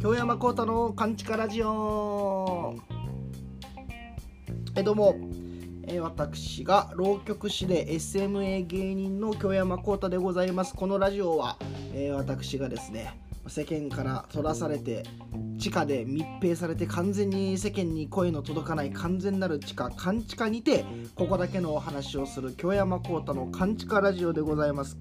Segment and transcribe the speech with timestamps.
[0.00, 2.76] 京山幸太のカンチカラジオ。
[4.76, 5.16] えどうも、
[5.88, 10.76] え私が浪曲師で SMA 芸人の京山幸太でございます。
[10.76, 11.58] このラジオは、
[11.92, 15.02] え私がですね世間から取らされて
[15.58, 20.84] 地下で密閉されて完全に世間に声の届かない完全なる地下勘地下にて
[21.16, 24.96] ここだけのお話をする京山幸太の勘地下ラジオでございます。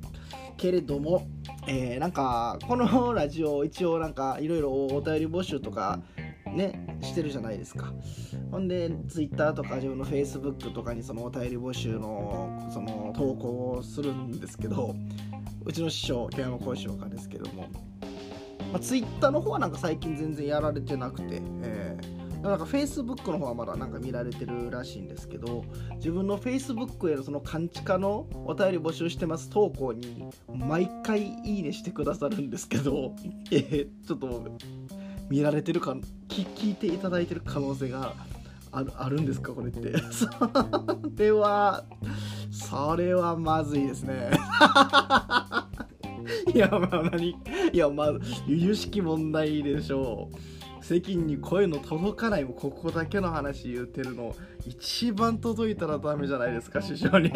[0.57, 1.27] けれども、
[1.67, 5.99] えーなんかこのラジオ一応なんかいろいろお便り募集とか
[6.45, 7.93] ねしてるじゃないですか。
[8.52, 14.95] ほんで Twitter とか自分の Facebook とかにそのお便り募集のその投稿をするんですけど
[15.66, 17.63] うちの師匠京山幸師匠がですけども、
[18.72, 29.49] まあ、Twitter の方はなんか最近全然やられてなくて、えーなんか Facebook の方はまだなんか見られてるらしいんですけど自分の Facebook へのその勘地下のお便り募集してます。
[29.49, 33.16] 投稿に毎回いいねしてくださるんですけど、
[33.52, 34.45] えーちょっと
[35.30, 35.94] 見られてるか
[36.28, 38.14] 聞聞いていただいてる可能性が
[38.72, 39.97] あるあるんですかこれって。
[40.14, 40.28] そ
[41.17, 41.84] れは
[42.52, 44.30] それはまずいですね。
[46.53, 47.30] いやまあ何？
[47.30, 47.36] い
[47.73, 48.12] やまあ
[48.45, 50.55] 由々しき問題でしょう。
[50.88, 54.36] 世間に声の届かないもここだけの話言ってるの
[54.67, 57.31] 一番届いたらダメじゃないですか師匠に。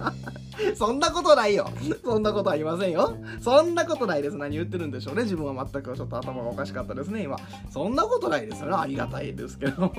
[0.76, 1.70] そんなことないよ。
[2.04, 3.16] そんなことは言いませんよ。
[3.40, 4.36] そんなことないです。
[4.36, 5.22] 何言ってるんでしょうね。
[5.22, 7.38] 自分は全くちょっと頭がおかしかったですね今。
[7.70, 8.74] そんなことないですよね。
[8.74, 9.90] ありがたいですけど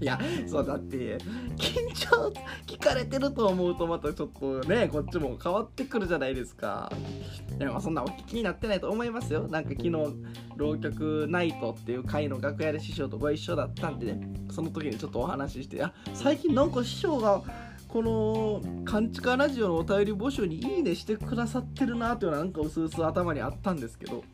[0.00, 1.18] いやそうだって
[1.56, 2.32] 緊張
[2.66, 6.92] 聞かれてると思うとまたちょっとねこっちも変わってくるじゃないですか。
[7.58, 9.46] いやまあそんなお聞きになってないと思いますよ。
[9.48, 9.90] なんか昨日
[10.56, 17.42] 浪曲ナイトっていう会の楽屋で師匠とご一緒だったんでねその時にちょっとお話ししてあ最近なんか師匠が
[17.88, 24.24] この「カンチカラジオ」のお便り募集にいいねしてくださってるなっていうのはなんかうすうす頭にあったんですけど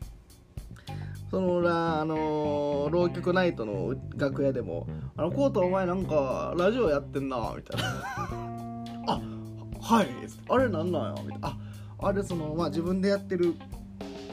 [1.29, 9.21] そのらあのー浪曲ナイトの楽屋でも「あのコートお前なんかラジオやってんな」みたいな「あ
[9.81, 10.07] はい」
[10.49, 11.57] あれなんなんや」みたいな「あ
[12.01, 13.53] あれそのまあ自分でやってる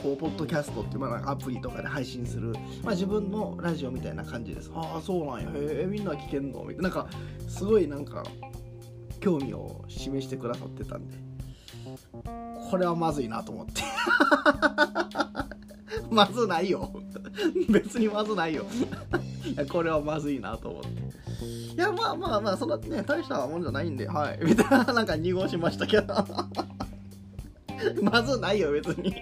[0.03, 2.53] こうポッドキャストっていう、まあ、アプリとかで配信する、
[2.85, 4.71] まあ、自分のラジオみたいな感じです。
[4.75, 5.51] ああそうなんや。
[5.55, 6.63] へえみんな聞けんの？
[6.65, 6.83] みたいな。
[6.83, 7.09] なんか
[7.49, 8.23] すごいなんか
[9.21, 11.15] 興味を示してくださってたんで。
[12.71, 13.83] これはまずいなと思って
[16.17, 16.91] まずないよ。
[17.69, 18.65] 別にまずないよ。
[19.47, 20.89] いやこれはまずいなと思って。
[21.75, 24.39] いやまあまあまあそんなね大したもんじゃないんではい。
[24.45, 26.15] みたいななんか濁しましたけど。
[28.03, 29.15] まずないよ別に。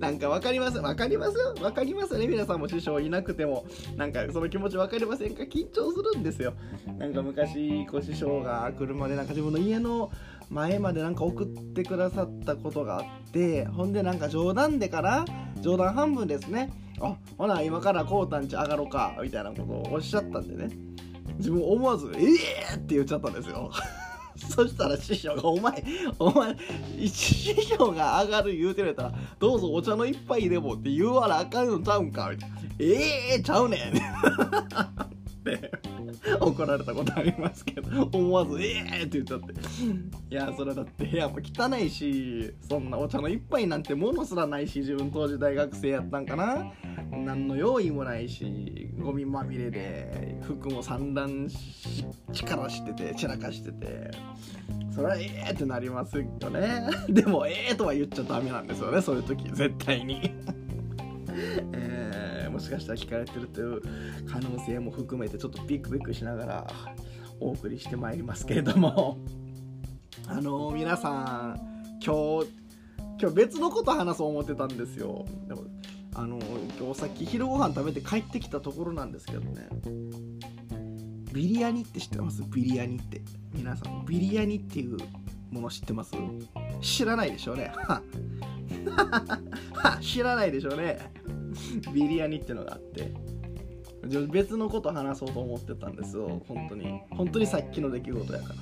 [0.00, 1.54] なんか分かります分かりますよ。
[1.60, 3.64] 分かりますよね皆さんも師匠いなくても。
[3.96, 5.44] なんかその気持ち分かりませんか？
[5.44, 6.54] 緊張するんですよ。
[6.98, 10.10] なんか昔こう師匠が車でなんか自分の家の
[10.50, 15.24] 前までなんか送ってくださったことがあってほんでなんか冗談でから
[15.60, 16.72] 冗談半分ですね。
[17.00, 20.70] あほな今からこうたんち上がろうかみたいなことをおっしゃったんでね。
[21.38, 23.70] 自分思わず「ええー!」って言っちゃったんですよ。
[24.36, 25.84] そしたら師匠が「お前
[26.18, 26.56] お前
[27.08, 33.80] 師匠が上がる言うてるやったらどうぞお茶の一杯でも」って言わなあかんのちゃうんかみたいな「ええー、ちゃうねん」
[36.40, 39.54] 怒られたことありますけど思わず「ええー!」って言っちゃって。
[40.30, 46.72] いやそれだって部屋も汚いしそんなお茶の一杯なんてものすらないし自分当時大学生やったんかな。
[47.12, 54.10] 何の用意もないしゴミまみれで服も散乱し力してて散らかしてて。
[54.94, 56.88] それはええってなりますよね。
[57.10, 60.22] でもええとは言っちゃダメなんですよねそういう時絶対に。
[61.74, 62.35] えー。
[62.56, 63.82] もしかしたら聞かれてるという
[64.26, 66.66] 可能性も含めてちょっとビクビクしながら
[67.38, 69.18] お送りしてまいりますけれども。
[70.26, 71.60] あの皆さん
[72.02, 72.48] 今日
[73.20, 75.26] 今日別のこと話そう思ってたんですよ。
[75.46, 75.64] でも
[76.14, 76.38] あの
[76.80, 79.68] 今日さっき昼ご飯食べて帰ってきたところなんですけどね。
[81.34, 82.42] ビリヤニって知ってます？
[82.42, 83.20] ビリヤニって。
[83.54, 84.96] 皆さんビリヤニっていう
[85.50, 86.12] もの知ってます？
[86.80, 87.70] 知らないでしょうね。
[90.00, 91.12] 知らないでしょうね。
[91.92, 93.12] ビリヤニってのがあって
[94.30, 96.40] 別のこと話そうと思ってたんですよ。
[96.46, 97.00] 本当に。
[97.10, 98.54] 本当にさっきの出来事やか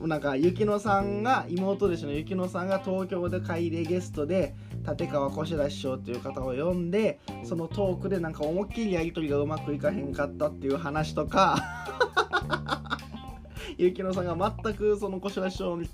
[0.00, 0.06] ら。
[0.06, 4.54] なんか雪乃さんが妹弟子の雪乃さんが東京で会でゲストで
[4.88, 11.58] 立川こしら師匠っていう方を呼んでそのトークでなんか思いっきりやり取りがうまくいかへんかったっていう話とか。
[13.78, 15.84] 雪乃さんが全くそのこしら師匠の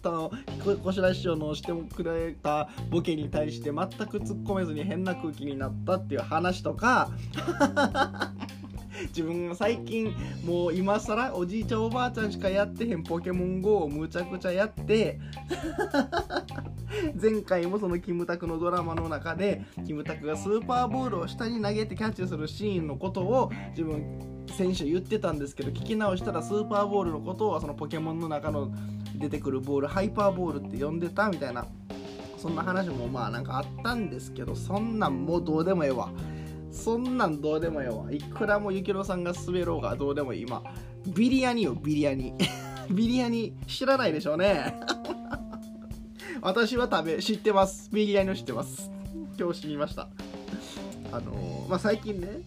[0.65, 3.75] ここしら師匠のしてくれたボケに対して全
[4.09, 7.11] く突っ込めずに変な空気になったっていう話とか
[9.09, 15.19] 自分が最近もう今更おじいちゃんおばあちゃんしかやってへんポケモン GO をむちゃくちゃやって
[17.21, 28.71] 前回もそのキムタクのドラマの中でキムタクがスーパーボールを下に投げてキャッチするシーンのことを自分先週言ってたんですけど聞き直したらスーパーボールのことをそのポケモンの中の
[29.15, 31.67] 出てくるボールハイパーボールって呼んでたみたいな
[32.41, 36.11] そんな話もまあなんかあったんですけどそんなんもうどうでもええわ。
[36.73, 38.11] そんなんどうでもええわ。
[38.11, 40.43] いくらもゆきろさんが滑ろうがどうでもいい。
[40.43, 40.63] 今
[41.07, 42.33] ビリヤニよビリヤニ。
[42.91, 44.81] ビリヤニ知らないでしょうね。
[46.41, 47.91] 私は食べ知ってます。
[47.93, 48.91] ビリヤニを知ってます。
[49.39, 50.09] 今日知りました。
[51.13, 52.41] あのー、まあ最近ね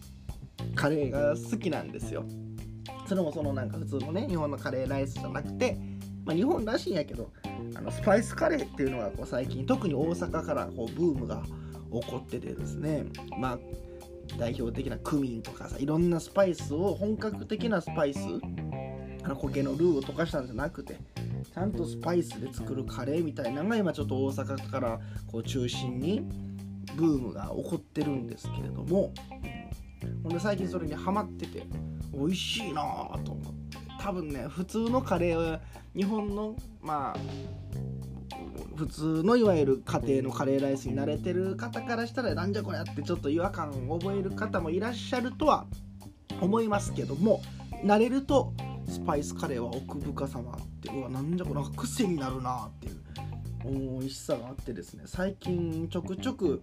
[0.75, 2.25] カレーが好きなんですよ。
[3.07, 5.77] それもそのなんか普通のね日本のカレーライスじゃなくて
[6.25, 7.31] まあ、日本らしいんやけど
[7.75, 11.43] あのスパイスカレーっていうのがこう最近特に大阪からこうブームが
[11.91, 13.05] 起こっててですね
[13.37, 13.59] まあ
[14.37, 18.19] 代表的なクミンとかさいろんなスパイスを本格的なスパイス
[19.23, 20.97] あの苔のルーを溶かしたんじゃなくて
[21.53, 24.99] ちゃんとスパイスで作るカレーみたいなのが今ちょっと大阪から
[25.31, 26.21] こう中心に
[26.95, 29.13] ブームが起こってるんですけれども
[30.23, 31.63] ほんで最近それにハマってて
[32.13, 32.81] 美味しいな
[33.23, 33.63] と思って。
[34.03, 35.61] 多分ね普通のカレーは
[35.95, 37.19] 日本のまあ
[38.75, 45.67] 普通のいわゆる家庭のカレーライスに慣れてる方からしたらなんじゃこれやってちょっと違和感を覚える方もいらっしゃるとは
[46.41, 47.41] 思いますけども
[47.83, 48.53] 慣れると
[48.89, 56.61] スパイスカレーは奥深さもあってうわなんじゃこれなんか癖になるなっていう美味しさがあってですね最近ちょくちょく、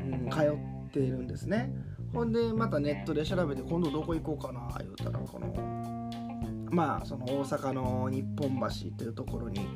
[0.00, 1.70] うん、通っているんですね。
[2.12, 5.72] ほんでまたネットで調べて今度どこ行こうかな言うたらこの
[6.70, 9.66] まあその大阪の日本橋っていうところに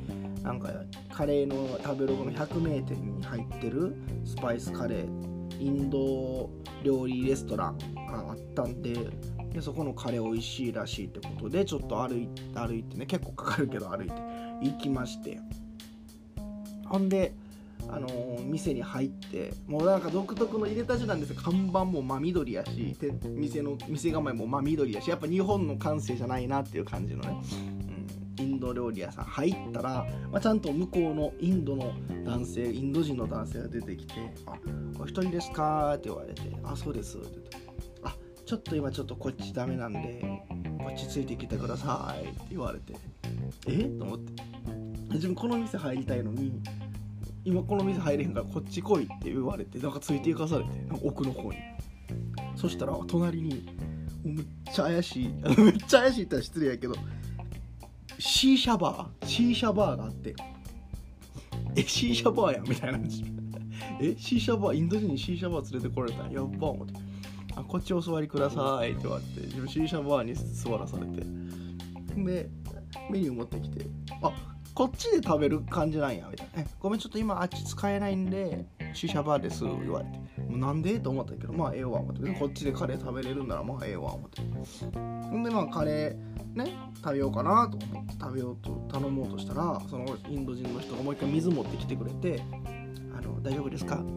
[0.43, 0.71] なんか
[1.13, 6.51] カレーの食べログの百名店に入ってるスパイスカレーインド
[6.83, 8.95] 料理レストランがあったんで
[9.53, 14.13] でそこのカレー美味しいらしいってことでちょっと歩い歩いてね結構かかるけど歩いて
[14.63, 15.41] 行きまして。
[16.89, 17.35] ほんで
[17.89, 21.37] あのー、店に入ってもうなんか独特の入れた字なんですよ。
[21.41, 27.41] 看板も真緑やし店の店構えも真緑やしやっぱ日本の感性じゃないなっていう感じのね、
[28.39, 31.93] うん、インド料理屋さん入ったら、まあ、ちゃんと向こうのインドの
[32.25, 34.15] 男性インド人の男性が出てきて
[34.47, 34.59] 「あ
[34.99, 37.57] お一人ですか?」って言われて「あそうです」って言って
[38.03, 40.21] 「あちょっと今ちょっとこっちダメなんで
[40.79, 42.95] こっちついてきてください」って言われて。
[43.69, 43.85] え？
[43.85, 44.43] と思って。
[45.13, 46.61] 自分この店入りたいのに
[47.47, 50.71] 今この店入れへんからこっち来いって言われてなんかついていかされて
[51.03, 51.59] 奥の方に。
[52.57, 53.69] そしたら隣に
[54.25, 55.29] めっちゃ怪しい
[55.59, 56.95] めっちゃ怪しいって言ったら失礼やけど
[58.19, 60.35] シーシャバーシーシャバーがあって
[61.77, 62.99] えシーシャバーやんみたいな
[64.01, 66.33] えシーシャバーインド人にシーシャバー連れてこられたん？
[66.33, 66.95] やっば思って。
[67.55, 71.23] あこっちお座りくださいって言われて自分シーシャバーに座らされて。
[72.25, 72.51] で
[73.11, 73.87] メニュー持ってきて
[74.23, 80.19] あこっちで食べる感じなんやみたいな「ごめんちょっと今あっち使えないんでシシャバーです」言われて
[80.51, 82.31] 「もうなんで?」と思ったけどまあええわ思って。
[82.39, 84.43] こっちでカレー食べれるんならまあええわ思って。
[85.31, 92.43] ほんでまあカレーね食べようかなと思って食べようと頼もうとしたらそのインド人の人がもう一回水持ってきてくれて
[93.19, 94.03] 「あの大丈夫ですか?」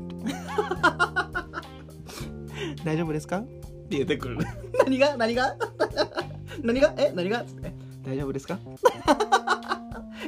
[2.83, 3.37] 大丈夫ですか？
[3.39, 3.49] って
[3.97, 4.37] 言ってくる。
[4.85, 5.15] 何が？
[5.15, 5.55] 何が？
[6.61, 6.93] 何が？
[6.97, 7.13] え？
[7.15, 7.43] 何が？
[7.43, 7.73] っつって。
[8.03, 8.59] 大丈夫ですか？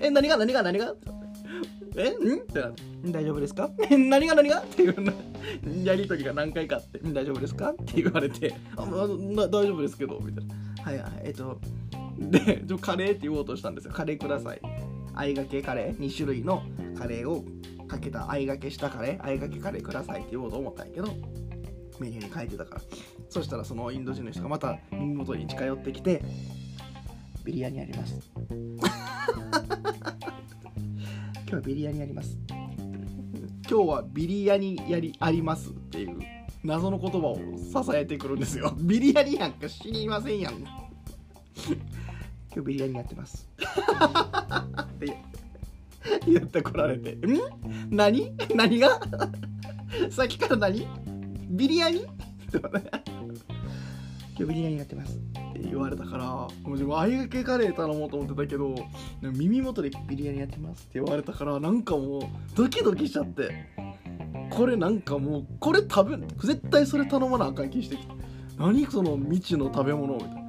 [0.01, 0.95] え、何が何が何が？
[1.95, 2.13] えん？
[2.13, 3.69] ってなって、大丈夫ですか？
[3.90, 4.61] え、何が何が？
[4.61, 4.95] っていう
[5.83, 7.71] やりとりが何回かあって、大丈夫ですか？
[7.71, 10.56] って言われて、あ、まあ、大丈夫ですけど、みたいな。
[10.83, 11.59] はいはい、えっと、
[12.18, 13.94] で、カレーって言おうとしたんですよ。
[13.94, 14.61] カレーください。
[15.14, 16.64] 合がけカレー、2種類の
[16.97, 17.44] カレーを
[17.87, 21.07] かけた合がけしたカレー、合がけカレーくださいって言おうと思ったんやけど、
[21.99, 22.81] メニューに書いてたから。
[23.30, 26.23] そしたらそのインド人の人がまた耳元に近寄ってきて、
[27.44, 28.31] ビリヤニあります。
[31.50, 32.38] 今日はビリヤニやります。
[33.69, 36.19] 今日はビリヤニやりありますっていう
[36.64, 38.76] 謎の言葉を支えてくるんですよ。
[38.81, 40.54] ビリヤニなんか知りませんやん。
[40.54, 40.66] 今
[42.56, 43.50] 日ビリヤニやってます。
[43.60, 43.66] っ
[45.00, 45.18] て
[46.28, 47.40] 言ってこられて「ん？
[47.90, 48.31] 何？
[48.56, 49.00] 何が？
[50.10, 50.86] さっきから何？
[51.50, 52.06] ビリヤニ?
[52.54, 52.69] 」今
[54.38, 55.19] 日ビリヤニやってます
[55.63, 58.75] 言われたからもう自分あいがけカレー頼もうと思ってたけど
[59.21, 62.21] 耳元でビリヤニやってますって言われたからなんかもう
[62.56, 63.51] ドキドキしちゃって
[64.49, 68.13] これなんかもうこれ食べ絶対それ頼まなあかん気してきて
[68.57, 70.41] 何その未知の食べ物みたいな。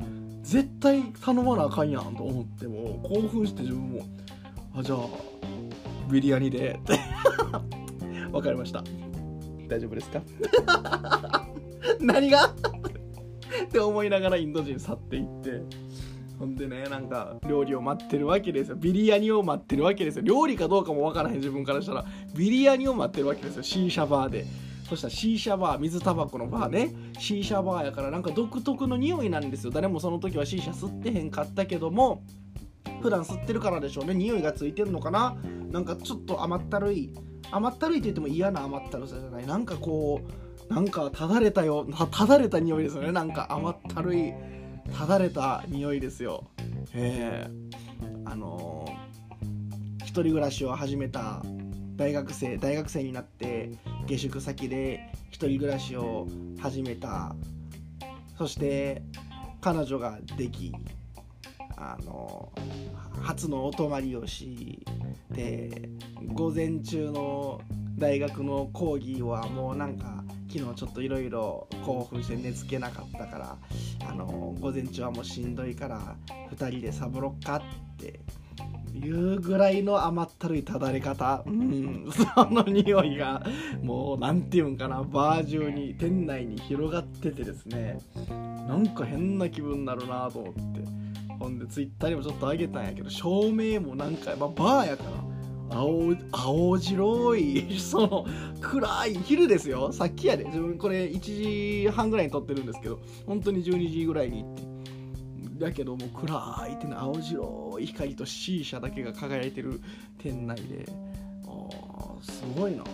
[0.42, 4.00] 絶対頼まなあかんやんと思っても興奮して自分も。
[4.74, 4.98] あじゃあ
[6.10, 6.78] ビリヤニで。
[6.82, 6.98] っ て
[8.32, 8.82] わかりました。
[9.68, 10.20] 大丈夫ですか？
[12.00, 12.52] 何が？
[13.64, 15.62] って思いながらインド人去っていって。
[16.38, 18.76] ほんでねなんか料理を待ってるわけですよ。
[18.76, 20.22] ビリヤニを待ってるわけですよ。
[20.24, 21.36] 料理かどうかもわからへん。
[21.36, 22.04] 自分からしたら。
[22.34, 23.62] ビリヤニを待ってるわけですよ。
[23.62, 24.44] シーシャバーで。
[24.88, 26.92] そしたらシーシャバー水タバコのバーね。
[27.18, 29.70] シーシャバーやからなんか独特の匂いなんですよ。
[29.70, 32.24] 誰もその時はシーシャ吸ってへんかったけども
[33.00, 34.14] 普段吸ってるからでしょうね。
[34.14, 35.36] 匂いがついてるのかな。
[35.70, 37.14] なんかちょっと甘ったるい。
[37.50, 39.46] 甘ったるいって言っても嫌な甘ったるさじゃない。
[39.46, 41.86] なんかこうなんかただれたよ。
[42.10, 43.12] ただれた匂いですよね。
[43.12, 44.32] なんか甘ったるい
[44.96, 46.44] ただれた匂いですよ。
[46.94, 47.50] ええ。
[48.24, 51.42] あのー、一人暮らしを始めた
[51.96, 53.72] 大学生大学生になって
[54.06, 56.26] 下宿先で一人暮らしを
[56.58, 57.34] 始めた。
[58.38, 59.02] そして
[59.60, 60.72] 彼女ができ
[61.76, 62.52] あの
[63.20, 64.84] 初のお泊まりをし
[65.30, 65.90] で
[66.32, 67.60] 午前中の
[67.98, 73.56] 大学の講義はもうなんか昨日ちょっといろいろ興奮して寝つけなかったから
[74.06, 76.16] あの午前中はもうしんどいから
[76.52, 77.62] 2人でサブロッカっ
[77.96, 78.20] て
[78.94, 83.42] いうぐらいの甘ったるいただれ方、うん、 その匂いが
[83.82, 87.98] もう何て言うんかなバー中に店内に広がっててですね。
[88.68, 91.02] なんか変な気分になるなと思って。
[91.38, 95.10] ほんでツイッターにもちょっとあげたんやけど照明もなんか、まあ、バーやから
[95.72, 98.26] 青青白い その
[98.60, 99.92] 暗い昼ですよ。
[99.92, 100.44] さっきやで。
[100.44, 101.20] 自分これ1
[101.84, 104.72] 時半ぐらいに撮ってるんですけど本当に12時ぐらいに行って。
[105.58, 109.80] だけどもう暗いって青白い光と C 社だけが輝いてる
[110.18, 110.86] 店内で。
[111.46, 112.84] ああすごいな。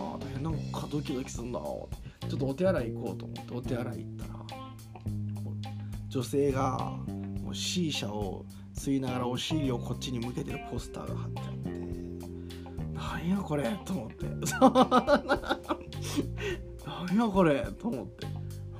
[0.41, 1.59] なんかドキドキすんな。
[1.59, 4.39] ちょっとお手洗い行こうと思ってお手洗い行ったら。
[6.09, 6.97] 女性が
[7.43, 8.45] もう C 社を
[8.79, 11.58] 吸いながらお尻をこっちに向けてるポスターが貼ってあって
[12.99, 14.25] なんやこれと思って。
[16.85, 18.27] なんやこれと思って。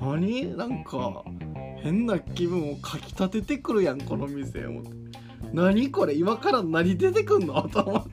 [0.01, 1.23] 何なんか
[1.81, 4.91] 変な気分をかきたててくるやんこの店思って。
[5.53, 7.61] 何これ今から何出てくんの？
[7.69, 8.07] と思っ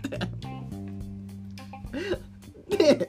[2.68, 2.76] て。
[2.76, 3.08] で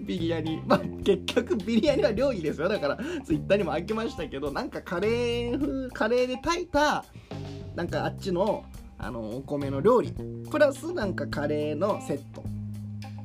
[0.00, 0.62] ビリヤニ。
[0.66, 2.68] まあ結局ビリヤニは料理ですよ。
[2.68, 7.04] だからツイッターにも開けましたけどなんかカレー風カレーで炊いた
[7.76, 8.64] なんかあっちの
[9.02, 10.14] あのお米の料理。
[10.50, 12.42] プラスなんかカレーのセット。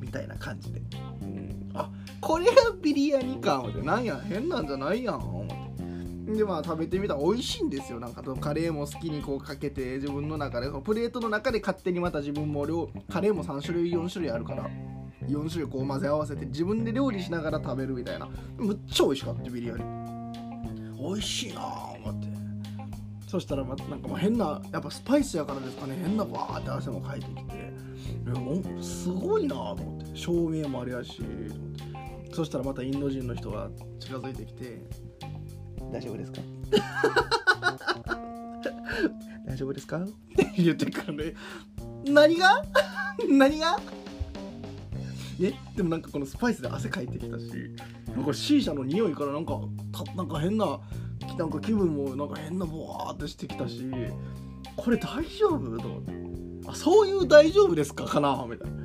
[0.01, 0.81] みたいな感じで、
[1.21, 1.89] うん、あ
[2.21, 5.15] これがビリヤニか思ってなんや変なんじゃないやん。
[5.15, 7.13] 思ってでまあ食べてみた。
[7.13, 7.99] ら美味しいんですよ。
[7.99, 14.69] なんかカレーも好きにこうかけて自分の中でプレートの中で勝手にまた自分も量カレーも3種類4種類あるから
[15.27, 18.27] 4種類こう混ぜ合わせて自分で料理しながら食べるみたいな。
[18.57, 19.83] むっちゃ美味しかったビリヤニ。
[20.99, 22.36] 美味しいなぁ思って
[23.27, 25.97] そしたらまなんかもう変なやっぱスパイスやからですかね。
[26.01, 27.71] 変なバーって汗もかいてきて。
[28.81, 30.15] すごいなと思って。
[30.17, 31.21] 照明もあれやし
[32.33, 33.69] そしたらまたインド人の人が
[33.99, 34.81] 近づいてきて
[35.91, 36.41] 「大丈夫ですか?
[39.45, 39.99] 」大丈夫ですか？
[40.03, 41.33] って言ってくるね。
[42.05, 42.63] 何が？
[43.29, 43.77] 何が？
[45.41, 47.45] えでもなんかこのスパイスで汗かいてきたし
[48.15, 49.59] なんか C 社の匂いからなんか
[50.15, 50.79] なんか変な
[51.37, 53.85] なんか気分もなんか変なボワーってしてきたし
[54.75, 56.13] これ大丈夫と思って。
[56.67, 58.77] あそういう大丈夫ですかかなみたいな。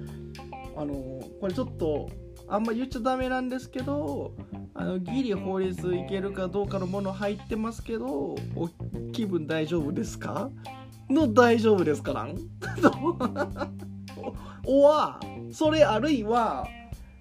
[0.76, 0.94] あの
[1.40, 2.08] これちょっと
[2.48, 4.32] あんま言っちゃダメなんですけど
[4.74, 8.68] あのギリ法律いけるかどうかのもの入ってますけどお
[9.12, 10.50] 気分大丈夫ですか？
[11.10, 12.36] の大丈夫ですかなん？
[14.64, 16.66] おはそれあるいは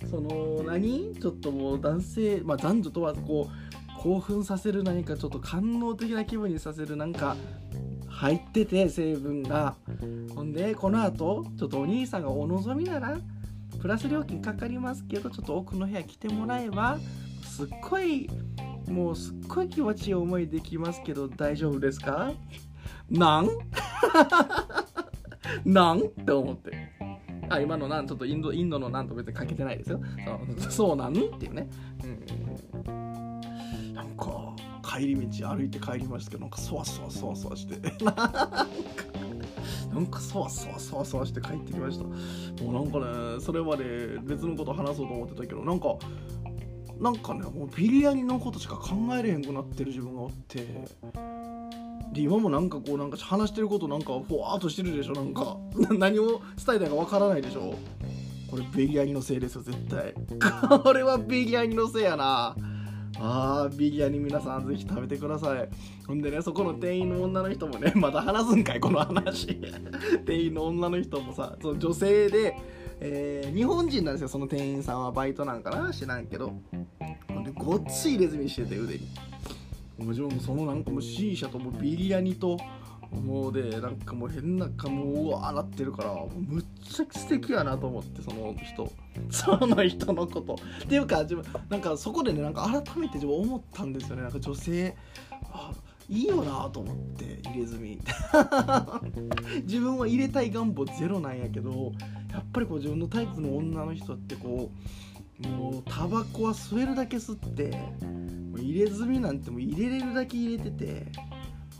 [0.09, 1.13] その何？
[1.19, 3.51] ちょっともう男性まあ男女とはこう
[4.01, 7.35] 興奮させる何かちょっと官能的な気分にさせるなんか
[8.09, 9.75] 入ってて成分が。
[10.35, 13.17] ほんでこのあとちょっとお兄さんがお望みなら
[13.79, 16.97] プラス料金かかりますけどちょっと奥の部屋来てもらえば
[17.43, 18.29] すっごい
[18.87, 22.31] もうすっごい気持ちいい思いできますけど大丈夫ですか？
[23.09, 23.47] なん？
[25.65, 25.99] なん？
[25.99, 26.91] って思って。
[27.49, 29.99] あ今のなんちょっとインドインドのなんと別にかけてないですよ。
[30.69, 31.11] そうなん？
[31.11, 31.69] っていうね、
[34.91, 37.75] 帰り道歩いて帰りましたけどなんかそわそわそわそわして。
[39.93, 42.03] なんかそわそわそわそわして帰ってきました。
[42.03, 45.97] もうなんかねそれまで別のこと話そうと思ってたけどなんか
[46.99, 50.67] なんかねもうビリヤニのことしか考えれへんくなってる自分がおって。
[52.13, 55.57] で今もなんかこうなんか話してることなんかふわっとしてるでしょなんか。
[55.97, 57.73] 何を伝えたいかわからないでしょ。
[58.49, 60.13] これビリヤニのせいですよ絶対。
[60.83, 62.55] これはビリヤニのせいやな。
[63.19, 65.69] あービリヤニ皆さんぜひ食べてください。
[66.07, 69.59] ほんでねそこの店員の女の人もね また話すんかいこの話。
[70.25, 72.55] 店員の女の人もさその女性で、
[72.99, 75.11] えー、日本人なんですよその店員さんは。
[75.11, 76.53] バイトなんかな知らんけど。
[77.27, 79.07] ほんでごっつい入れ墨してて腕に。
[79.97, 82.57] もちろんそのなんかもう C 社ともビリヤニと
[83.11, 88.91] もうでなんかもう変なかもううわーなってるからむっちゃ素敵やなと思ってその人。
[89.29, 90.55] その人のこと。
[90.55, 94.21] っていうか自分なんかそこでねなんか改めて自分思ったんですよね。
[94.21, 94.95] なんか女性
[95.51, 95.71] あ
[96.07, 97.99] いいよなと思って入れ墨。
[99.63, 101.91] 自分は入れたい願望ゼロなんやけど
[102.31, 104.71] やっぱりこう自分のタイプの女の人ってこ
[105.43, 107.71] うもうタバコは吸えるだけ吸って
[108.51, 111.07] もう入れ墨なんてもう入れれるだけ入れてて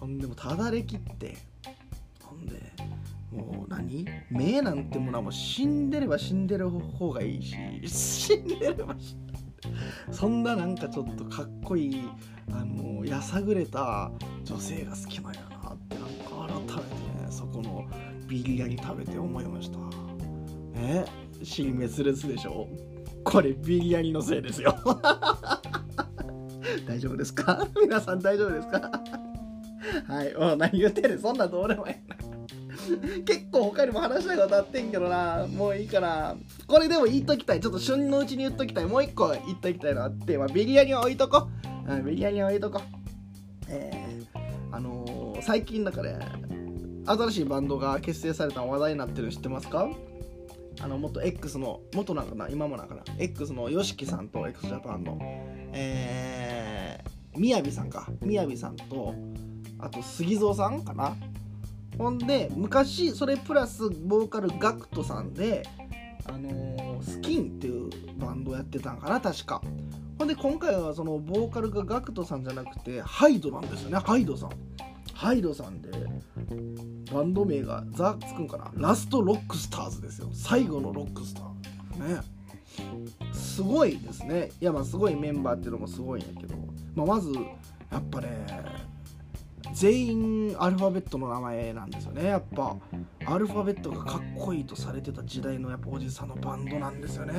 [0.01, 1.37] ほんでもただれきって
[2.23, 2.55] ほんで
[3.31, 4.05] もう何？
[4.29, 7.55] 目なんてものはもう死んでれば死んでる方がいいし
[7.87, 9.33] 死んでれば死んで
[10.11, 12.09] そんななんかちょっとかっこいい
[12.51, 14.11] あのやさぐれた
[14.43, 16.03] 女性が好きなんやなってなん
[16.49, 16.71] か改めて
[17.23, 17.87] ねそこの
[18.27, 19.77] ビリヤニ食べて思いました。
[20.75, 21.05] え？
[21.43, 22.67] 新滅裂でしょ？
[23.23, 24.75] これビリヤニのせいですよ。
[26.87, 27.65] 大丈夫ですか？
[27.81, 28.91] 皆さん大丈夫ですか？
[30.07, 30.33] はい。
[30.33, 32.15] もう何言ってんねんそんなどうでもいいな。
[33.25, 35.47] 結構他にも話したいことあってんけどな。
[35.47, 36.35] もういいかな
[36.67, 37.59] これでも言っときたい。
[37.59, 38.85] ちょっと旬のうちに言っときたい。
[38.85, 41.47] もう一個言っときたいのあって、まあ、ビリヤニは置いとこ。
[41.87, 42.81] う、うん、ビリヤニは置いとこ。
[43.69, 46.19] えー、あのー、最近だから
[47.05, 49.89] 新しいバンドが結成された話題になってるの知ってますか？
[50.81, 52.49] あの元 X の元なんかな？
[52.49, 55.17] 今もなんかな？X の YOSHIKI さんと x ジャパンの。
[55.73, 58.09] えー、みやびさんか。
[58.21, 59.13] みやびさんと
[59.81, 61.15] あと杉蔵さんかな？
[61.97, 65.67] ほんで昔それプラスボーカル GACKT さんで
[66.27, 69.61] あのー、スキンっていうバンドやってたんかな確か。
[70.17, 73.97] ほんで今回はそのボーカルが GACKT さんじゃなくてハイドなんですよね。
[73.97, 74.51] ハイドさん。
[75.13, 75.89] ハイドさんで
[77.13, 78.71] バンド名がザ・つくんかな？
[78.75, 80.29] ラストロックスターズですよ。
[80.31, 82.15] 最後のロックスター。
[82.15, 82.21] ね。
[83.33, 84.51] すごいですね。
[84.61, 86.55] いやまあすごいメンバーっていうのもすごいんやけど、
[86.95, 87.31] まあ、まず
[87.91, 88.45] やっぱね
[89.73, 92.25] 全員アルファベットの名前なんですよね。
[92.25, 92.75] やっぱ
[93.25, 97.33] アルファベットがかっこいいとされてた時代のやっぱおじさんのバンドなんですよね。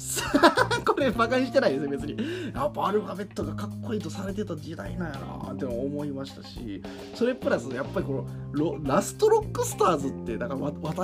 [0.86, 2.16] これバカにしてないですよ別に。
[2.54, 6.82] やっぱアルファベットがかっこいいとされてた時代なんやなって思いましたし
[7.14, 10.60] それプラスやっぱりこのラストロックスターズってだから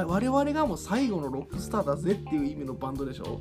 [0.07, 3.41] 我々がもう最後のロックスターだぜっていう意味のバンドでしょ。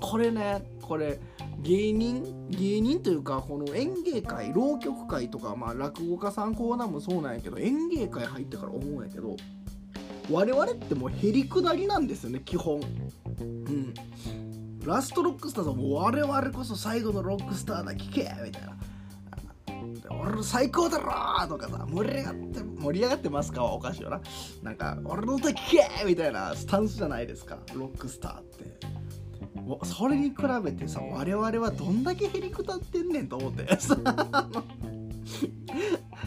[0.00, 1.20] これねこれ
[1.62, 9.36] 芸人芸人というかこの演芸界浪曲界とか、まあ、落語家さんコーナーもそうなんやけど演芸界入ってから思うんやけど
[10.30, 12.80] 我々ってもうへりくだりなんですよね基本。
[13.40, 13.94] うん。
[14.84, 18.76] ラストロックスターズはも我々こそ最後のロックスターだ聞けみたいな。
[20.10, 24.20] 俺の最高だろとかさ盛り上がって盛り上がってますかはおかしいよな。
[24.62, 29.01] なんか俺の歌聞けみたいなスタンスじゃないですかロックスターって。
[29.84, 33.80] それに比べてさ我々はどんだけへりくたってんねんと思って。
[33.80, 33.96] さ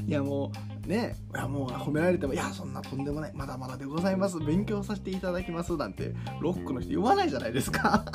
[0.07, 0.51] いやも
[0.85, 8.05] うねいやもう褒められてもいやそんなとんでもないまだまだでございます勉強させていただきますなんてロックの人言わないじゃないですか。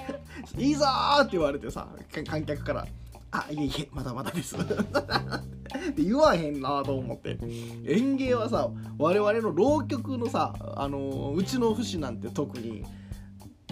[0.56, 0.86] いいぞ
[1.20, 1.88] って言われてさ
[2.26, 2.86] 観客から。
[3.30, 4.56] あいえいえまだまだです。
[4.56, 7.38] って言わへんなと思って。
[7.86, 12.84] 演芸はさ我々の浪曲のさあのうちの節なんて特に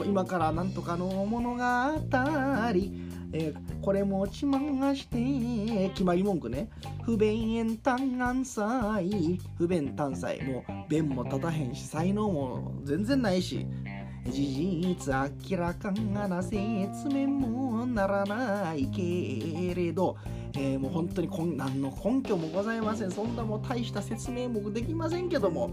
[0.04, 1.62] 今からなんとかの物語、
[3.32, 6.68] えー、これもちまがして決まり文句ね。
[7.02, 13.66] 不便単眼祭不便単祭もう弁も立たへんし才能も全然ないし。
[14.30, 14.42] 事
[14.98, 15.14] 実
[15.50, 16.58] 明らかがな説
[17.08, 20.16] 明もならないけれど、
[20.54, 23.10] えー、もう本当に何の根拠もございません。
[23.10, 25.70] そんなも大した説明もできませんけども。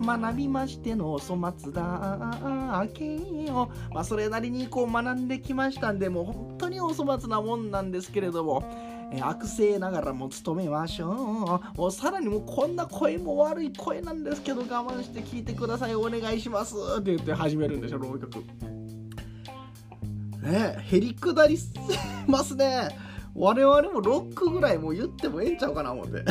[0.00, 3.18] 学びましての粗末だけ
[3.50, 8.64] を、まあ、それなりにこう学んできましたんでもう本当にお粗末なもんなんですけれども、
[9.22, 11.14] 悪性ながらも務めましょう。
[11.78, 15.94] もうさらにもうこんな声も悪い声なんですけど我慢して聞いてください。
[15.94, 16.74] お願いします。
[16.98, 18.42] って言って始めるんでしょ浪曲
[20.42, 21.56] ねへりくだり
[22.26, 22.88] ますね。
[23.34, 26.24] 我々もロックぐらいもう言ってもええんちゃうかな思って。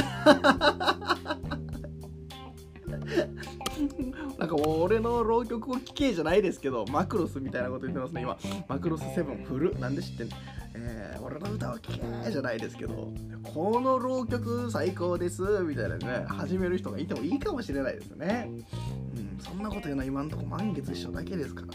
[4.37, 8.37] なんか俺の浪曲を聴けじゃないですけど、マクロスみたいなこと言ってますね、今。
[8.67, 9.79] マクロス7フル。
[9.79, 10.35] なんで知ってんの？
[10.75, 13.11] えー、俺の歌を聴けじゃないですけど、
[13.43, 18.49] この浪曲最高ですみたいなね、始める人がいてもいいかもしれないですね。
[19.15, 21.73] うん、そんなこと言うのは今んとこ満月一緒だけですからね。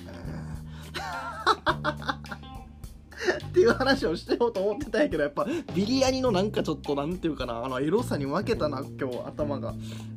[3.49, 9.75] っていう話をしてようと思ってたんやけどやっぱビリヤニのなんかちょっとなんていうかなあのエロさに負けたな今日頭が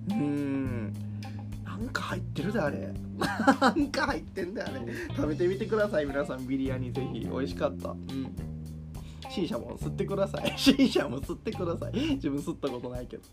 [0.10, 0.94] うん
[1.82, 2.94] なんか入ってるであれ。
[3.60, 6.48] なんか入ってんだよね食べてみてください皆さん。
[6.48, 7.90] ビリヤニぜひ美味しかった。
[7.90, 7.98] うん。
[9.30, 10.54] シーシャも吸ってください。
[10.58, 11.94] シーシャも吸ってください。
[12.16, 13.24] 自分吸ったことないけど。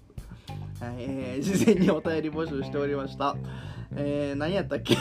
[0.81, 3.37] はい、えー、事前にお便り募集しておりました。
[3.95, 4.97] えー、何やったっけ？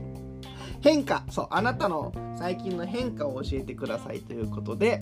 [0.80, 1.24] 変化。
[1.28, 4.98] そうあなたの最近の変化を教えてくださいということで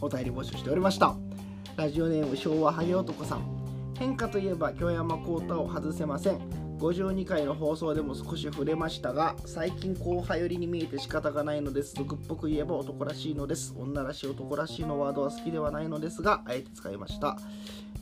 [0.00, 1.16] お便り募集しておりました。
[1.76, 3.42] ラジオネーム昭和ハゲ男さん。
[3.98, 6.38] 変化といえば京山幸太を外せません
[6.80, 11.94] 52回の放送でも少し触れましたが最近後輩寄りに見えて仕方がないのです。
[11.94, 13.74] 俗っぽく言えば男らしいのです。
[13.76, 17.36] 女らしい男らしいのワードは好きではないのですがあえて使いました。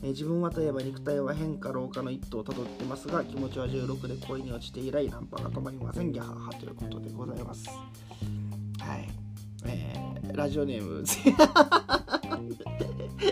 [0.01, 6.13] えー、自分はといえば肉体は変化老化の一途をたどってますが気持ちは16で恋に落ちて以来ナンパが止まりません。
[6.13, 7.67] ギャハハということでございます。
[7.67, 9.09] はい。
[9.65, 11.03] えー、ラジオネーム。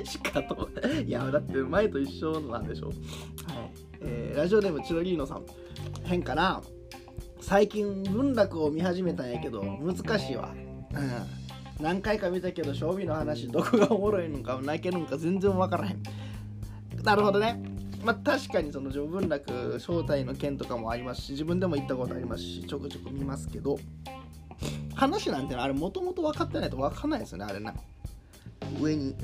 [0.03, 0.69] しかと
[1.05, 2.87] いやだって前と一緒なんでしょ？
[2.87, 2.95] はい、
[4.01, 5.45] えー、ラジオネームチロリーノさん。
[6.03, 6.61] 変かな？
[7.41, 10.53] 最近文楽を見始めたんやけど難しいわ。
[10.53, 11.83] うん。
[11.83, 16.01] 何回か見たけど将棋の話どこがおもろいのか泣けるのか全然分からへん。
[17.03, 17.61] なるほどね。
[18.03, 23.77] まあ、確かにその序文楽正体の件とかもありますし自分でも行ったことありますしちょくちょく見ますけど
[24.93, 27.73] 話なんてあれもともと分かってないと分かんないですよねあれな
[28.79, 29.15] 上に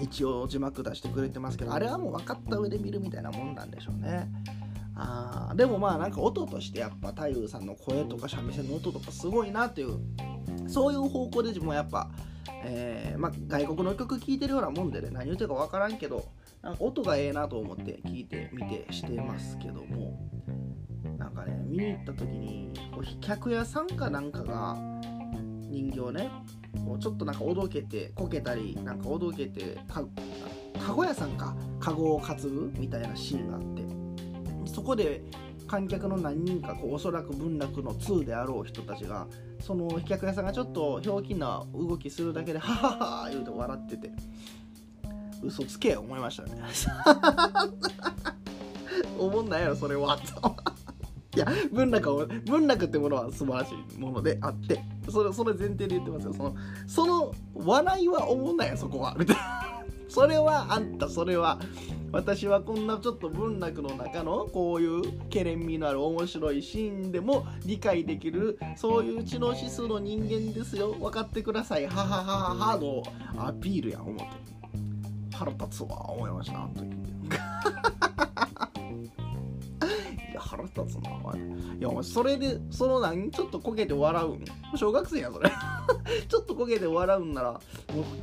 [0.00, 4.28] 一応字幕出してくれてますけどあれはもう分かった上で見るみたいなもんなんでしょうね。
[4.96, 9.98] あでもまあなんか音としてやっぱ太夫さんの声とか三味線の音とかすごいなっていう
[10.68, 12.10] そういう方向で自分はやっぱ、
[12.64, 16.26] えー、まあ、外国の曲聴いてるようなもんでね何言ってるか分からんけど
[16.60, 20.18] なんか音がええなと思って聞いてみてしてますけども。
[21.20, 24.76] なんかね見に行った時にこう飛脚屋さんかなんかが
[25.68, 26.30] 人形ね
[26.84, 30.04] こうちょっとなんかおどけてこけたりなんかおどけてか
[30.78, 33.62] かご屋さんかかごを担ぐみたいなシーンがあっ
[34.66, 35.22] てそこで
[35.66, 39.26] 観客の何人かこうおそらく文楽の2であろう人たちが
[39.60, 44.10] その飛脚屋さんがちょっとひょうきんな動きするだけでハハハ言うて笑ってて
[45.42, 46.60] 嘘つけ思いましたね。
[49.18, 50.18] 思んないやろそれは。
[51.36, 56.34] いや文楽文楽ってものは素晴らしいものであってそれそれ前提で言ってますよ。
[56.34, 56.54] その
[56.86, 59.16] その笑いは思んないそこは。
[59.18, 61.08] みたいなそれはあんた。
[61.08, 61.58] それは
[62.12, 70.92] 私はこんなちょっと文楽の中のこういうけれんみのある面白いシーンでも理解できるそういう知能指数の人間ですよ。
[70.92, 71.86] 分かってください。
[71.86, 73.02] はははははの
[73.38, 74.50] アピールや思って。
[75.40, 78.09] 腹立つわ思いましたあの時。
[80.68, 81.38] 腹立つなお前。
[81.38, 84.44] いやお前それでその何ちょっとこけて笑うん？
[84.76, 85.50] 小学生やそれ。
[86.28, 87.62] ちょっとこけて笑うんならもう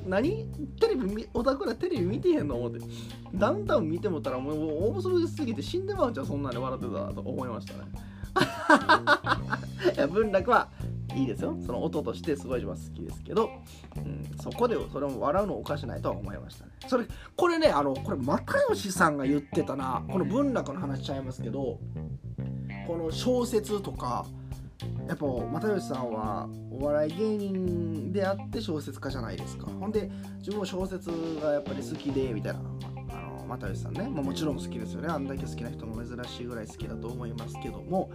[0.07, 0.45] 何
[0.79, 2.79] テレビオタクらテレビ見てへんの思って。
[3.33, 7.79] ダウンタウン見てもたらもう面白すぎて死んでまうんじゃんそんなに笑ってたと思いましたね。
[9.95, 10.69] いや文楽は
[11.15, 11.57] いいですよ。
[11.65, 13.49] その音としてすごい自分好きですけど、
[13.95, 16.71] うん、そこでそれも笑うのおかしないとは思いましたね。
[16.87, 21.79] それこれねあのこれ又吉さんが言ってたなこの文楽の話しちゃいますけど。
[22.87, 24.25] この小説とか
[25.07, 29.67] やっぱ又吉さんはお笑い芸人であって小説家じゃないですか。
[29.67, 31.09] ほんで自分も小説
[31.41, 35.07] がやっぱり好きでみたいなま、あの又吉さんね、まあ、もちろん好きですよね。
[35.09, 38.11] あんだけ好きな人も珍しいぐらい好きだと思いますけども。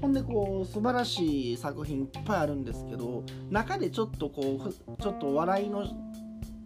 [0.00, 5.86] ほんでこう素晴らしい作品いっぱいあるんですけど中でちょっとこうちょっと笑いの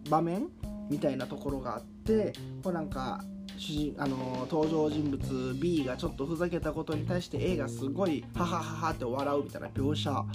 [0.09, 0.47] 場面
[0.89, 3.23] みたいなところがあってこうなんか
[3.57, 10.25] 主人あの登場人物 B がちょっとふざけたことに対して A がすごいハハハハって笑うみたいな描写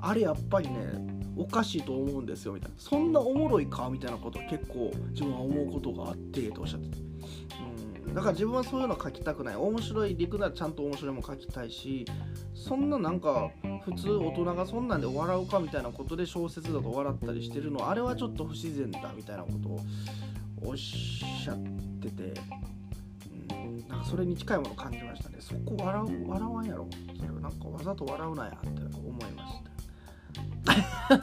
[0.00, 0.76] あれやっぱりね
[1.36, 2.76] おかしいと思うんですよみたいな。
[2.78, 7.10] そんなおもろいかみたいなこと結構自分は思うことがあってとおっしゃってて
[8.14, 12.04] だから自分はそういうの書きたくない面白い陸ならちゃんと面白いも書きたいし
[12.54, 13.50] そんななんか
[13.84, 19.68] 普通大人がそんなんで笑うかみたいなことで小説だと笑ったりしてるのあれはちょっと不自然だみたいなこと。
[19.68, 19.80] を
[20.62, 21.58] おっしゃっ
[22.00, 22.40] てて、
[23.50, 25.36] うん、なんかそれに近いものを感じましたね。
[25.40, 26.88] そこ笑う笑わんやろ。
[27.16, 29.54] それはなんかわざと笑うなやって思いまし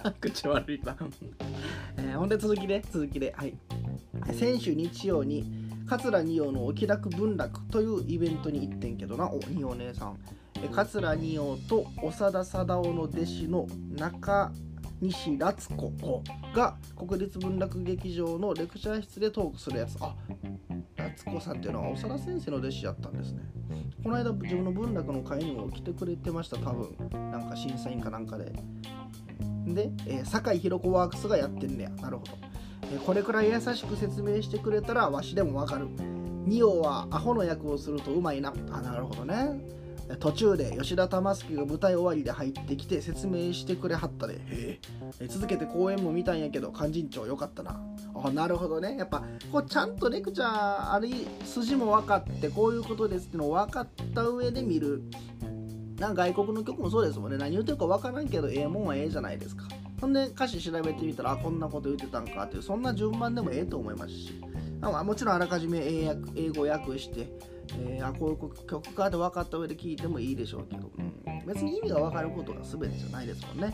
[0.02, 0.96] た 口悪いな
[1.98, 3.58] えー、ほんで続きで続きではい。
[4.34, 5.46] 先週日曜に
[5.88, 10.18] 桂二葉のお気楽文楽というイベントに行ってんけどなお二葉姉さん。
[10.72, 14.52] 桂二葉と長田貞夫の弟子の中
[15.02, 16.24] 西夏子
[16.56, 20.16] が国立文楽劇場のレクチャー室でトークするやつあ
[20.98, 23.42] 夏子さんっていうのは長田先生の弟子やったんですね
[24.04, 26.96] この間自分の文楽の会にも来てくれてました多分
[27.32, 28.52] なんか審査員かなんかで
[29.68, 32.48] で、えー、酒井宏子ワークスがやってんねやなるほど
[32.94, 35.88] えこれくらい優しく説明してくれたらわしでもわかる。
[36.46, 38.54] ニオはアホの役をするとうまいな。
[38.72, 39.60] あ、なるほどね。
[40.20, 44.80] 途中で吉田玉助が舞台終わりで入ってきて説明してくれはったで。
[45.28, 47.80] 続けて公演も見たんやけど勧進帳よかったな。
[48.16, 48.96] あなるほどね。
[48.98, 51.10] やっぱこうちゃんとレクチャーある
[51.44, 55.04] 筋も分かってこういうことですってのを分かった上で見る。
[55.98, 57.38] な外国の曲もそうですもんね。
[57.38, 59.66] 何言ってるか分からんけどええもんはええじゃないですか。
[60.00, 64.42] ほんで歌詞調べてみたらあこんなこと言ってたんかっていうそんな順番でもええと思いますし。
[64.80, 67.28] あ、もちろんあらかじめ英語訳して、
[67.74, 73.74] えー、あこういう曲かって分かった上で聴いてもいいでしょうけど、うん、別に意味が分かることが全てじゃないですもんね。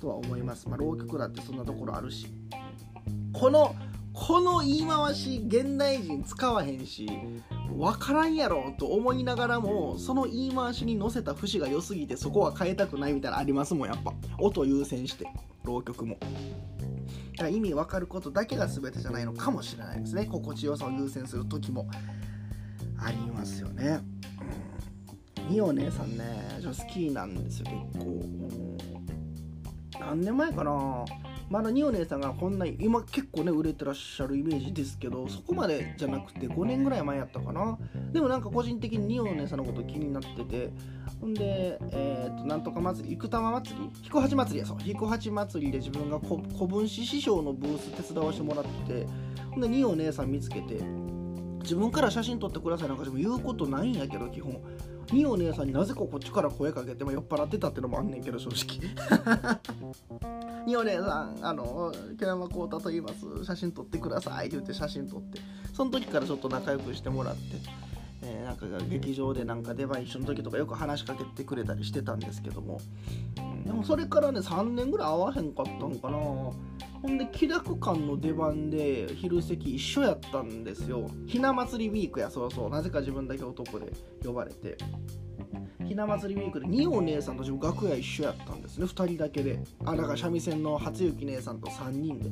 [0.00, 2.26] とは思います、まあ、浪曲だってそんなところあるし。
[3.32, 3.74] この
[4.12, 7.10] この言い回し現代人使わへんし
[7.76, 14.12] 分からんやろと思いながらもその言い回しに乗せた節が良すぎてそこは変えたくないみたいなのありますもんやっぱ。
[14.38, 15.26] 音優先して
[15.64, 16.16] 浪曲も。
[17.32, 20.26] だから意味わかることだけが全てじゃないのかもしれないですね。
[20.26, 21.88] 心地よさを優先する時も
[22.98, 24.00] ありますよね、
[25.48, 28.22] うん、ミオ姉さんね女好きなんですよ結構、
[30.00, 31.04] 何年前かな。
[31.50, 37.78] まだニオ姉さんがこんな今結構ね売れてらっしゃるイメージですけどそこまでじゃなくて5年ぐらい前やったかな。
[38.12, 40.70] でもなんか個人的にニオ姉さんのこと気になってて。
[41.20, 49.06] ほんで、えー、となんとか祭り生玉祭り彦八祭りやそう彦八祭りで自分が古文史師匠のブース手伝わせてもらってて。
[49.50, 50.80] ほんでニオ姉さん見つけて
[51.64, 54.60] 自分から写真撮ってくださいなんかでも言うことないんやけど基本。
[55.12, 58.80] にお姉さんになぜかこっちから声かけても酔っ払ってたってのもあんねんけど正直。
[60.66, 65.40] にお姉さんあの毛山浩太と言います写真撮ってくださいって言って写真撮って。
[65.74, 67.93] その時からちょっと仲良くしてもらって。
[68.26, 72.80] えー、なんか劇場でなんか出番一緒の時とかよく話しかけてくれたりしてたんですけども、
[73.64, 76.18] でもそれからね3年ぐらい会わへんかったんかな。
[76.18, 81.10] ほんで気楽館の出番で昼席一緒やったんですよ。
[81.26, 82.70] ひな祭りウィークやそうそう。
[82.70, 83.92] なぜか自分だけ男で
[84.24, 84.78] 呼ばれて。
[85.86, 88.86] ひな祭りウィークで二お姉さんと自分楽屋一緒やったんですね。
[88.86, 89.60] 2人だけで。
[89.84, 92.30] あだから三味線の初雪姉さんと3人で。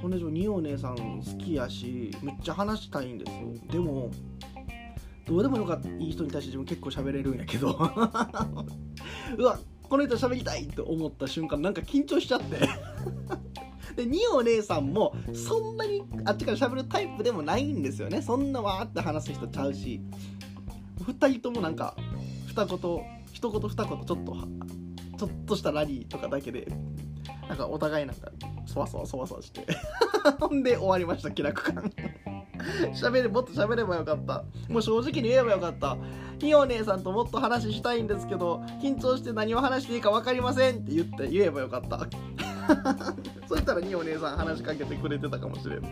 [0.00, 3.48] ほんで二お姉さん好きやしめっちゃ話したいんですよ。
[3.70, 4.10] でも
[5.28, 7.70] どうでもよかったいい人に対して自分結構喋れるんやけど。
[9.36, 12.60] うわこの人喋りたいって思った瞬間なんか緊張しちゃって。
[13.96, 18.22] で二お姉さんもそんなにあっちから喋るタイプでもないんですよね。
[18.22, 20.00] そんなわーって話す人ちゃうし。
[21.00, 21.94] 2人ともなんか
[22.46, 22.78] 二言
[23.32, 26.68] 一言二言ちょっとちょっとしたラリーとかだけで
[27.48, 28.30] なんかお互いなんか
[28.66, 29.66] そわそわそわそわして。
[30.40, 31.92] ほんで終わりました気楽感。
[32.94, 34.44] 喋れもっと喋ればよかった。
[34.68, 35.96] もう正直に言えばよかった。
[36.38, 42.06] ひよ姉さんともっと話したいんですけど緊張して何を話していいか分かりませんって言って言えばよかった。
[43.48, 45.84] そしたらにお姉さん話しかけてくれてたかもしれん。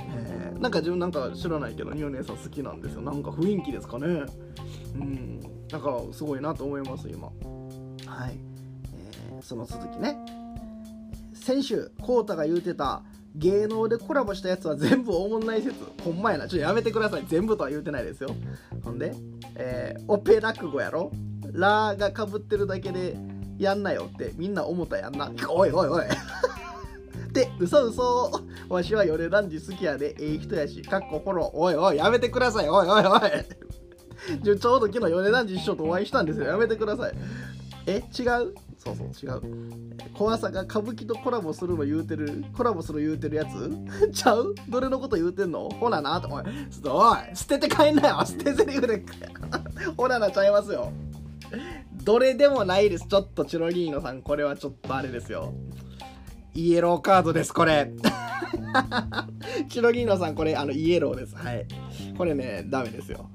[0.00, 3.02] え、なんか自分なんか知らないけどにお姉さん好きなんですよ。
[3.02, 4.24] なんか雰囲気ですかね。
[4.94, 5.40] うん。
[5.70, 7.26] なんかすごいなと思います今。
[7.26, 7.32] は
[8.28, 8.38] い、
[8.94, 10.16] えー、その続きね。
[11.34, 13.02] 先週コータが言うてた
[13.38, 15.76] 芸能でコラボしたやつは全部おもんない説。
[16.02, 16.48] ほんまやな。
[16.48, 17.24] ちょっとやめてください。
[17.26, 18.34] 全部とは言うてないですよ。
[18.82, 19.14] ほんで、
[19.54, 21.12] えー、オペ落語やろ。
[21.52, 23.16] ラーがかぶってるだけで
[23.58, 25.30] やんなよってみんな思ったやんな。
[25.48, 26.04] おいおいおい。
[27.32, 28.30] で 嘘嘘。
[28.68, 30.16] わしは夜ランジ好きやで。
[30.18, 30.82] ええ人やし。
[30.82, 31.50] かっこフォロー。
[31.56, 32.68] おいおいやめてください。
[32.68, 33.20] おいおいおい。
[34.42, 36.46] ちょうど昨日米男児師匠とお会いしたんですよ。
[36.46, 37.14] やめてください。
[37.86, 38.54] え違う？
[38.96, 39.42] そうそう違う。
[40.14, 43.70] 怖さが歌舞伎とコラボするの言うてるコラボする言うてるやつ？
[44.12, 44.54] ちゃう？
[44.68, 45.68] どれのこと言うてんの？
[45.68, 46.42] ほらなとおい
[46.84, 47.36] おい。
[47.36, 48.24] 捨てて帰んなよ。
[48.24, 49.04] 捨てゼリフで。
[49.96, 50.92] ほらなちゃいますよ。
[52.04, 53.06] どれでもないです。
[53.06, 54.22] ちょっとチロリーノさん。
[54.22, 55.52] これはちょっとあれですよ。
[56.54, 57.90] イエローカードですこれ。
[59.68, 61.36] チロリーノさんこれあのイエローです。
[61.36, 61.66] はい。
[62.16, 63.28] これねダメですよ。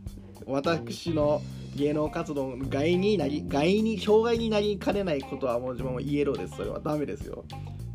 [0.46, 1.42] 私の
[1.76, 6.56] 芸能活動の害になり、害に、障害になりかねないことはもう自分もイエローです。
[6.58, 7.46] それはダメですよ。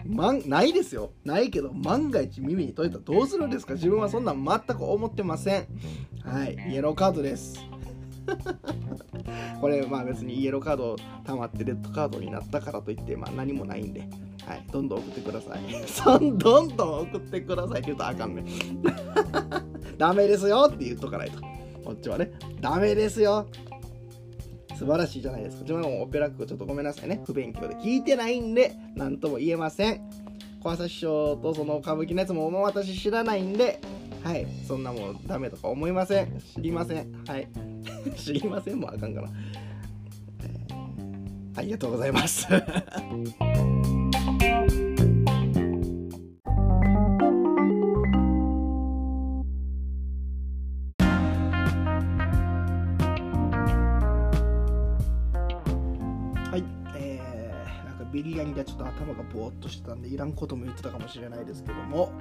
[0.07, 1.11] まん、ないですよ。
[1.25, 3.75] ないけど、万が一耳に取れたらどうするんですか？
[3.75, 5.67] 自分はそんなん全く思ってません。
[6.25, 7.63] はい、イエローカードです。
[9.61, 14.01] これ、まあ別にイエローカード溜まってレッドカードになったからといって、まあ何もないんで、
[14.47, 15.61] はい、どんどん送ってください。
[15.87, 18.45] そんどんどん送ってくださいって言うとあかんね。
[19.99, 21.41] ダメですよって言っとかないと。
[21.85, 23.47] こっちはね、ダメですよ。
[24.79, 25.63] 素晴らしいじゃないですか。
[25.63, 27.21] 自分もオペラックちょっとごめんなさいね。
[27.27, 30.01] 不勉強で聞いてないんで、何とも言えません。
[30.61, 33.81] 小朝師匠とその歌舞伎のやつももう私知らないんで、
[34.23, 36.41] はい、そんなもんダメとか思いません。
[36.55, 37.25] 知りません。
[37.27, 37.49] はい。
[38.17, 39.29] 知りませんもあかんから。
[41.57, 42.47] ありがとうございます。
[57.99, 62.13] かビリヤニがちょっと頭がぼーっとしてたんでいらんことも言ってたかもしれないですけども、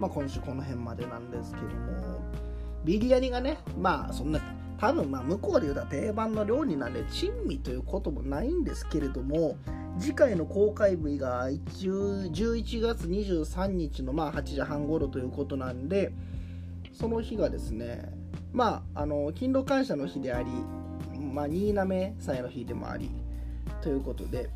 [0.00, 2.20] まあ、今週この辺までなんですけども
[2.84, 4.40] ビリヤニがねまあそんな
[4.78, 9.56] 多分まあ向こうで言うたら定番の料理なんで珍味ということもないんですけれども
[9.98, 16.12] 次回の公開日が11月23日のまあ8時半頃ということなんで
[16.92, 18.12] その日がですね
[18.52, 20.48] まああの勤労感謝の日であり
[21.32, 23.10] まあ新滑祭の日でもあり
[23.82, 24.48] ということで、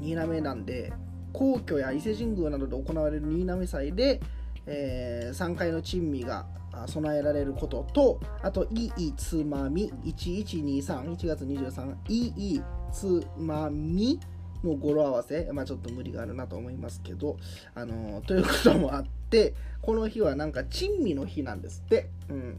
[0.00, 0.92] 新滑なんで
[1.32, 4.20] 皇居や伊勢神宮などで行われる新滑祭で、
[4.66, 6.46] えー、3階の珍味が
[6.86, 14.20] 備えられることとあといいつまみ11231月23いいつまみ
[14.64, 17.38] の語呂合わせ、まあ、ちょっと無理があるなと思いますけど、
[17.74, 22.10] あのー、ということもあってこの日はなんか珍味の日なんですって。
[22.28, 22.58] うん、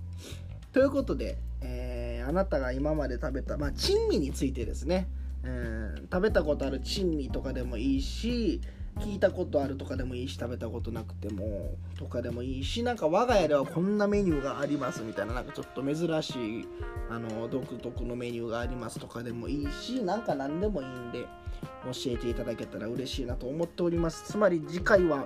[0.74, 5.08] ということで、えー、あなたが今まで食べた、まあ、珍味についてですね、
[5.44, 8.62] うん、食べたことある珍味とかでもいいし
[9.00, 16.68] 聞いたことあるとかでもいいし食べたことなくてもとかでもいいしなんか我が家ではこんなメニューがありますみたいななんかちょっと珍しい
[17.10, 21.26] あの独特のメニューがありますとかでもいいしなんか何でもいいんで
[21.86, 24.24] 教えていただけたら嬉しいなと思っております。
[24.26, 25.26] つまり次回は